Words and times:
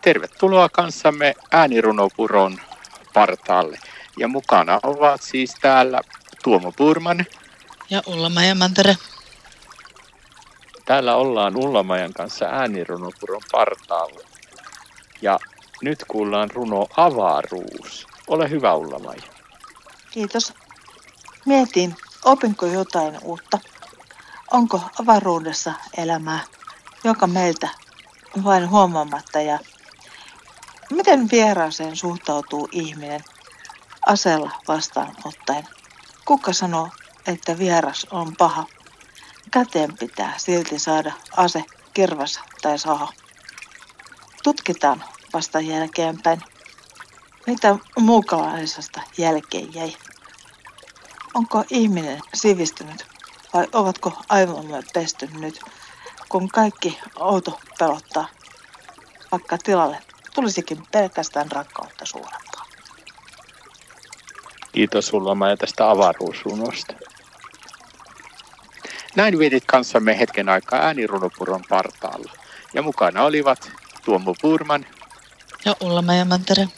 Tervetuloa 0.00 0.68
kanssamme 0.68 1.34
äänirunopuron 1.50 2.60
partaalle. 3.14 3.78
Ja 4.18 4.28
mukana 4.28 4.80
ovat 4.82 5.22
siis 5.22 5.54
täällä 5.60 6.00
Tuomo 6.44 6.72
Purman. 6.72 7.26
Ja 7.90 8.02
Ullamajan 8.06 8.58
Mantere. 8.58 8.96
Täällä 10.84 11.16
ollaan 11.16 11.56
Ullamajan 11.56 12.12
kanssa 12.12 12.44
äänirunopuron 12.44 13.42
partaalla. 13.52 14.20
Ja 15.22 15.38
nyt 15.82 16.04
kuullaan 16.08 16.50
runo 16.50 16.86
Avaruus. 16.96 18.06
Ole 18.28 18.50
hyvä 18.50 18.74
Ullamaja. 18.74 19.22
Kiitos. 20.10 20.52
Mietin, 21.46 21.96
opinko 22.24 22.66
jotain 22.66 23.18
uutta. 23.22 23.58
Onko 24.50 24.80
avaruudessa 25.00 25.72
elämää, 25.96 26.40
joka 27.04 27.26
meiltä 27.26 27.68
vain 28.44 28.70
huomaamatta 28.70 29.40
ja 29.40 29.58
miten 30.90 31.30
vieraaseen 31.30 31.96
suhtautuu 31.96 32.68
ihminen 32.72 33.20
asella 34.06 34.50
vastaan 34.68 35.14
ottaen? 35.24 35.68
Kuka 36.24 36.52
sanoo, 36.52 36.88
että 37.26 37.58
vieras 37.58 38.06
on 38.10 38.36
paha? 38.38 38.64
Käteen 39.50 39.98
pitää 39.98 40.34
silti 40.36 40.78
saada 40.78 41.12
ase, 41.36 41.64
kirvas 41.94 42.40
tai 42.62 42.78
saha. 42.78 43.12
Tutkitaan 44.42 45.04
vasta 45.32 45.60
jälkeenpäin, 45.60 46.42
mitä 47.46 47.76
muukalaisesta 47.98 49.00
jälkeen 49.18 49.74
jäi. 49.74 49.96
Onko 51.34 51.64
ihminen 51.70 52.20
sivistynyt 52.34 53.06
vai 53.54 53.68
ovatko 53.72 54.12
aivomme 54.28 54.82
pesty 54.94 55.28
nyt, 55.32 55.60
kun 56.28 56.48
kaikki 56.48 56.98
outo 57.16 57.60
pelottaa, 57.78 58.28
vaikka 59.32 59.58
tilalle 59.58 60.09
tulisikin 60.40 60.82
pelkästään 60.92 61.50
rakkautta 61.52 62.06
suurempaa. 62.06 62.66
Kiitos 64.72 65.06
sulla 65.06 65.34
Maja 65.34 65.56
tästä 65.56 65.90
avaruusrunosta. 65.90 66.94
Näin 69.16 69.38
vietit 69.38 69.64
kanssamme 69.66 70.18
hetken 70.18 70.48
aikaa 70.48 70.80
äänirunopuron 70.80 71.64
partaalla. 71.68 72.32
Ja 72.74 72.82
mukana 72.82 73.22
olivat 73.22 73.72
Tuomo 74.04 74.34
Purman 74.42 74.86
ja 75.64 75.76
Ulla 75.80 76.02
Mantere. 76.28 76.68